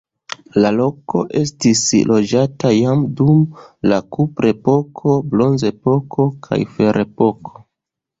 La 0.63 0.69
loko 0.75 1.19
estis 1.41 1.81
loĝata 2.11 2.71
jam 2.75 3.03
dum 3.19 3.43
la 3.91 3.99
kuprepoko, 4.15 5.13
bronzepoko 5.35 6.27
kaj 6.49 6.59
ferepoko. 6.79 7.55